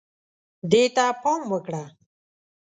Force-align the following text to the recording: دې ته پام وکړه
دې 0.71 0.83
ته 0.95 1.05
پام 1.21 1.41
وکړه 1.51 1.83